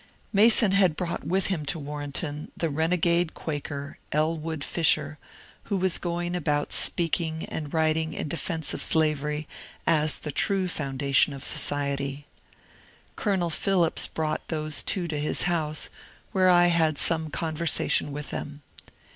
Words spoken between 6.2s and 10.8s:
about speaking and writing in defence of slavery as the true